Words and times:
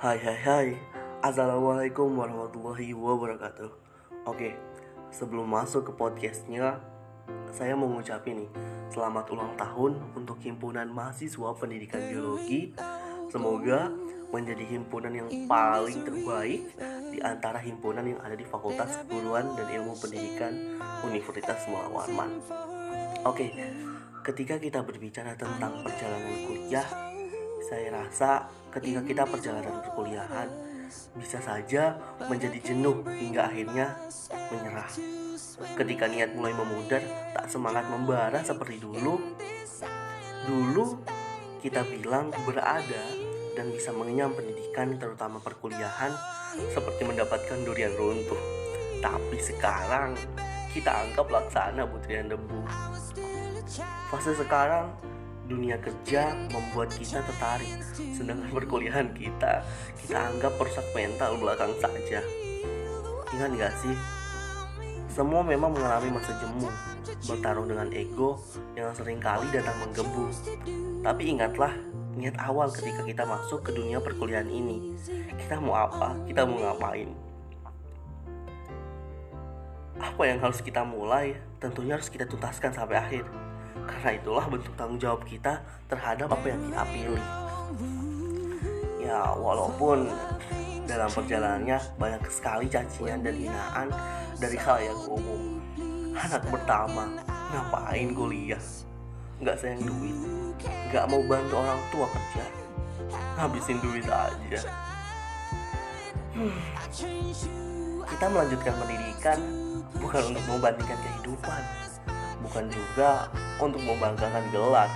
Hai 0.00 0.16
hai 0.16 0.38
hai. 0.48 0.68
Assalamualaikum 1.20 2.16
warahmatullahi 2.16 2.96
wabarakatuh. 2.96 3.68
Oke 4.24 4.56
Sebelum 5.12 5.44
masuk 5.44 5.84
ke 5.84 5.92
podcastnya 5.92 6.80
Saya 7.52 7.76
mau 7.76 7.84
ngucapin 7.92 8.40
nih 8.40 8.50
Selamat 8.88 9.28
ulang 9.28 9.52
tahun 9.60 10.00
untuk 10.16 10.40
himpunan 10.40 10.88
mahasiswa 10.88 11.52
pendidikan 11.52 12.00
biologi. 12.08 12.72
Semoga 13.28 13.92
menjadi 14.32 14.64
himpunan 14.72 15.12
yang 15.12 15.28
paling 15.44 16.00
terbaik 16.00 16.72
di 17.12 17.20
antara 17.20 17.60
himpunan 17.60 18.08
yang 18.08 18.24
ada 18.24 18.40
di 18.40 18.48
Fakultas 18.48 19.04
Keguruan 19.04 19.52
dan 19.52 19.68
Ilmu 19.68 20.00
Pendidikan 20.00 20.80
Universitas 21.04 21.68
Muhammad 21.68 22.08
Warman. 22.08 22.30
Oke, 23.28 23.52
ketika 24.24 24.56
kita 24.56 24.80
berbicara 24.80 25.36
tentang 25.36 25.84
perjalanan 25.84 26.48
kuliah, 26.48 27.09
saya 27.70 27.86
rasa 27.94 28.50
ketika 28.74 28.98
kita 29.06 29.22
perjalanan 29.30 29.78
perkuliahan 29.86 30.50
bisa 31.14 31.38
saja 31.38 31.94
menjadi 32.26 32.58
jenuh 32.74 33.06
hingga 33.06 33.46
akhirnya 33.46 33.94
menyerah. 34.50 34.90
Ketika 35.78 36.10
niat 36.10 36.34
mulai 36.34 36.50
memudar, 36.50 36.98
tak 37.30 37.46
semangat 37.46 37.86
membara 37.86 38.42
seperti 38.42 38.82
dulu. 38.82 39.22
Dulu 40.50 40.98
kita 41.62 41.86
bilang 41.86 42.34
berada 42.42 43.04
dan 43.54 43.70
bisa 43.70 43.94
mengenyam 43.94 44.34
pendidikan 44.34 44.98
terutama 44.98 45.38
perkuliahan 45.38 46.10
seperti 46.74 47.06
mendapatkan 47.06 47.58
durian 47.62 47.94
runtuh. 47.94 48.40
Tapi 48.98 49.38
sekarang 49.38 50.18
kita 50.74 50.90
anggap 50.90 51.30
laksana 51.30 51.86
butiran 51.86 52.34
debu. 52.34 52.66
Fase 54.10 54.34
sekarang 54.34 54.90
dunia 55.50 55.76
kerja 55.82 56.30
membuat 56.54 56.94
kita 56.94 57.26
tertarik. 57.26 57.82
Sedangkan 58.14 58.46
perkuliahan 58.54 59.10
kita 59.10 59.66
kita 59.98 60.16
anggap 60.16 60.54
perusak 60.54 60.86
mental 60.94 61.34
belakang 61.42 61.74
saja. 61.82 62.22
Ingat 63.34 63.50
gak 63.58 63.74
sih? 63.82 63.96
Semua 65.10 65.42
memang 65.42 65.74
mengalami 65.74 66.14
masa 66.14 66.30
jemu 66.38 66.70
bertarung 67.26 67.66
dengan 67.66 67.90
ego 67.90 68.38
yang 68.78 68.94
sering 68.94 69.18
kali 69.18 69.50
datang 69.50 69.74
menggebu. 69.82 70.30
Tapi 71.02 71.22
ingatlah 71.34 71.74
niat 72.14 72.38
awal 72.38 72.70
ketika 72.70 73.02
kita 73.02 73.26
masuk 73.26 73.66
ke 73.66 73.74
dunia 73.74 73.98
perkuliahan 73.98 74.46
ini. 74.46 74.94
Kita 75.34 75.58
mau 75.58 75.74
apa? 75.74 76.14
Kita 76.30 76.46
mau 76.46 76.62
ngapain? 76.62 77.10
Apa 79.98 80.22
yang 80.24 80.38
harus 80.38 80.62
kita 80.62 80.86
mulai? 80.86 81.34
Tentunya 81.58 81.98
harus 81.98 82.08
kita 82.08 82.24
tuntaskan 82.24 82.72
sampai 82.72 82.96
akhir 82.96 83.49
karena 83.90 84.10
itulah 84.14 84.46
bentuk 84.46 84.72
tanggung 84.78 85.02
jawab 85.02 85.26
kita 85.26 85.58
terhadap 85.90 86.30
apa 86.30 86.46
yang 86.46 86.60
kita 86.70 86.82
pilih. 86.94 87.26
Ya, 89.02 89.34
walaupun 89.34 90.06
dalam 90.86 91.10
perjalanannya 91.10 91.78
banyak 91.98 92.22
sekali 92.30 92.70
cacian 92.70 93.26
dan 93.26 93.34
hinaan 93.34 93.88
dari 94.38 94.58
hal 94.58 94.78
yang 94.78 95.00
umum. 95.10 95.58
Anak 96.14 96.46
pertama, 96.46 97.10
ngapain 97.50 98.14
kuliah? 98.14 98.62
Nggak 99.40 99.56
sayang 99.56 99.82
duit, 99.82 100.16
nggak 100.92 101.04
mau 101.08 101.22
bantu 101.24 101.54
orang 101.58 101.80
tua 101.88 102.06
kerja, 102.12 102.44
ngabisin 103.40 103.78
duit 103.80 104.04
aja. 104.04 104.60
Hmm. 106.36 106.60
Kita 108.04 108.26
melanjutkan 108.28 108.74
pendidikan 108.84 109.38
bukan 109.96 110.22
untuk 110.28 110.44
membandingkan 110.44 110.98
kehidupan, 111.00 111.62
bukan 112.44 112.64
juga 112.72 113.28
untuk 113.60 113.80
membanggakan 113.84 114.44
gelar. 114.52 114.90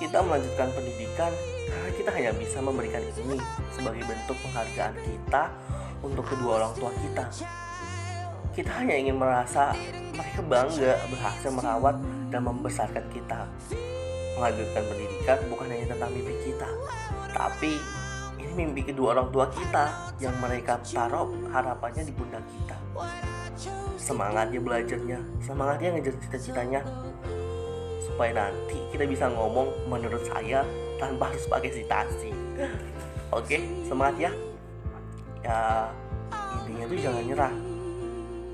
Kita 0.00 0.18
melanjutkan 0.20 0.68
pendidikan 0.74 1.32
karena 1.70 1.90
kita 1.94 2.10
hanya 2.12 2.32
bisa 2.34 2.58
memberikan 2.58 3.02
ini 3.14 3.38
sebagai 3.70 4.02
bentuk 4.04 4.36
penghargaan 4.42 4.94
kita 5.00 5.42
untuk 6.02 6.24
kedua 6.26 6.60
orang 6.60 6.72
tua 6.76 6.90
kita. 6.98 7.24
Kita 8.54 8.70
hanya 8.82 8.94
ingin 8.98 9.16
merasa 9.18 9.74
mereka 10.14 10.40
bangga 10.46 10.92
berhasil 11.10 11.50
merawat 11.50 11.96
dan 12.30 12.42
membesarkan 12.42 13.04
kita. 13.14 13.46
Melanjutkan 14.34 14.82
pendidikan 14.90 15.38
bukan 15.46 15.66
hanya 15.70 15.86
tentang 15.94 16.10
mimpi 16.10 16.34
kita, 16.42 16.68
tapi 17.30 17.78
ini 18.42 18.50
mimpi 18.50 18.82
kedua 18.82 19.14
orang 19.14 19.30
tua 19.30 19.46
kita 19.46 20.10
yang 20.18 20.34
mereka 20.42 20.82
taruh 20.82 21.30
harapannya 21.54 22.02
di 22.02 22.12
pundak 22.12 22.42
kita 22.42 22.76
semangatnya 24.04 24.60
belajarnya. 24.60 25.18
Semangatnya 25.40 25.96
ngejar 25.96 26.14
cita-citanya. 26.20 26.84
Supaya 28.04 28.36
nanti 28.36 28.76
kita 28.92 29.08
bisa 29.08 29.32
ngomong 29.32 29.88
menurut 29.88 30.20
saya 30.28 30.60
tanpa 31.00 31.32
harus 31.32 31.48
pakai 31.48 31.72
citasi 31.72 32.30
oke 33.34 33.56
semangat 33.86 34.30
ya. 34.30 34.32
Ya 35.44 35.58
intinya 36.62 36.84
tuh 36.88 36.98
jangan 36.98 37.22
nyerah. 37.26 37.54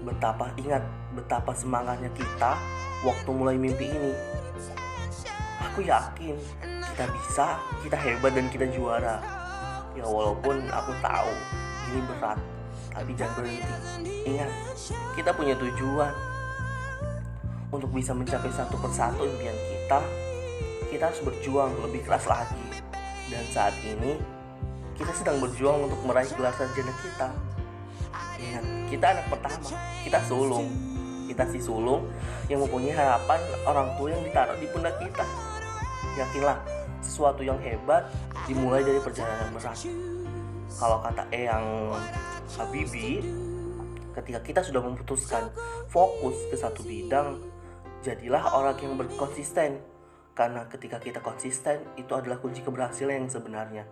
Betapa 0.00 0.44
ingat 0.56 0.82
betapa 1.12 1.52
semangatnya 1.52 2.10
kita 2.16 2.56
waktu 3.04 3.30
mulai 3.30 3.56
mimpi 3.60 3.92
ini. 3.92 4.12
Aku 5.70 5.84
yakin 5.84 6.34
kita 6.64 7.04
bisa 7.14 7.46
kita 7.84 7.96
hebat 8.00 8.32
dan 8.34 8.48
kita 8.48 8.66
juara. 8.72 9.20
Ya 9.94 10.06
walaupun 10.06 10.64
aku 10.70 10.92
tahu 11.04 11.32
ini 11.92 12.00
berat 12.06 12.38
tapi 12.94 13.10
jangan 13.14 13.34
berhenti. 13.40 14.12
Ingat, 14.26 14.50
kita 15.16 15.30
punya 15.34 15.54
tujuan. 15.56 16.12
Untuk 17.70 17.90
bisa 17.94 18.10
mencapai 18.10 18.50
satu 18.50 18.74
persatu 18.82 19.22
impian 19.22 19.54
kita, 19.54 20.02
kita 20.90 21.02
harus 21.06 21.22
berjuang 21.22 21.70
lebih 21.86 22.02
keras 22.02 22.26
lagi. 22.26 22.82
Dan 23.30 23.46
saat 23.54 23.78
ini, 23.86 24.18
kita 24.98 25.14
sedang 25.14 25.38
berjuang 25.38 25.86
untuk 25.86 26.02
meraih 26.02 26.28
gelar 26.34 26.50
sarjana 26.58 26.90
kita. 26.98 27.28
Ingat, 28.42 28.64
kita 28.90 29.06
anak 29.14 29.26
pertama, 29.30 29.70
kita 30.02 30.18
sulung. 30.26 30.68
Kita 31.30 31.46
si 31.46 31.62
sulung 31.62 32.10
yang 32.50 32.66
mempunyai 32.66 32.90
harapan 32.90 33.38
orang 33.62 33.94
tua 33.94 34.10
yang 34.10 34.22
ditaruh 34.26 34.58
di 34.58 34.66
pundak 34.66 34.98
kita. 34.98 35.22
Yakinlah, 36.18 36.58
sesuatu 36.98 37.46
yang 37.46 37.62
hebat 37.62 38.10
dimulai 38.50 38.82
dari 38.82 38.98
perjalanan 38.98 39.54
berat. 39.54 39.78
Kalau 40.78 41.02
kata 41.02 41.26
Eyang 41.34 41.90
Habibi, 42.54 43.24
ketika 44.14 44.38
kita 44.44 44.60
sudah 44.62 44.78
memutuskan 44.84 45.50
fokus 45.90 46.36
ke 46.46 46.54
satu 46.54 46.86
bidang, 46.86 47.42
jadilah 48.06 48.54
orang 48.54 48.78
yang 48.78 48.94
berkonsisten. 48.94 49.82
Karena 50.30 50.64
ketika 50.70 51.02
kita 51.02 51.18
konsisten, 51.18 51.82
itu 51.98 52.12
adalah 52.14 52.38
kunci 52.38 52.62
keberhasilan 52.62 53.26
yang 53.26 53.30
sebenarnya. 53.32 53.84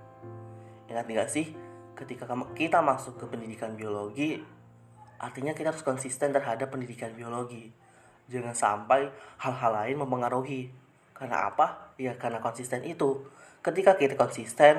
Ingat 0.86 1.04
nggak 1.04 1.28
sih, 1.28 1.52
ketika 1.98 2.30
kita 2.54 2.78
masuk 2.78 3.18
ke 3.18 3.26
pendidikan 3.26 3.74
biologi, 3.74 4.38
artinya 5.18 5.52
kita 5.52 5.74
harus 5.74 5.82
konsisten 5.82 6.30
terhadap 6.30 6.70
pendidikan 6.70 7.10
biologi. 7.12 7.74
Jangan 8.30 8.54
sampai 8.54 9.10
hal-hal 9.42 9.72
lain 9.74 9.96
mempengaruhi. 9.98 10.70
Karena 11.10 11.50
apa? 11.50 11.96
Ya 11.98 12.14
karena 12.14 12.38
konsisten 12.38 12.86
itu. 12.86 13.26
Ketika 13.60 13.98
kita 13.98 14.14
konsisten, 14.14 14.78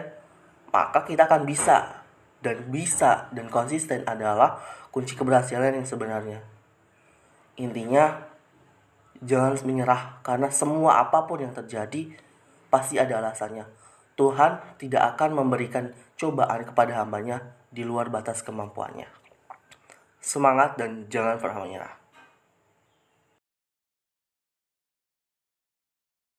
maka 0.69 1.05
kita 1.05 1.25
akan 1.25 1.45
bisa 1.45 2.05
dan 2.39 2.69
bisa 2.71 3.27
dan 3.35 3.51
konsisten 3.51 4.05
adalah 4.07 4.61
kunci 4.89 5.13
keberhasilan 5.13 5.75
yang 5.75 5.87
sebenarnya. 5.87 6.39
Intinya, 7.59 8.23
jangan 9.19 9.59
menyerah 9.67 10.23
karena 10.23 10.47
semua 10.47 11.03
apa 11.03 11.27
pun 11.27 11.43
yang 11.43 11.51
terjadi 11.51 12.15
pasti 12.71 12.95
ada 12.95 13.19
alasannya. 13.19 13.67
Tuhan 14.15 14.79
tidak 14.79 15.15
akan 15.15 15.43
memberikan 15.43 15.91
cobaan 16.19 16.67
kepada 16.67 17.03
hambanya 17.03 17.55
di 17.71 17.83
luar 17.83 18.11
batas 18.11 18.43
kemampuannya. 18.43 19.07
Semangat 20.19 20.75
dan 20.75 21.07
jangan 21.07 21.39
pernah 21.39 21.63
menyerah. 21.63 21.98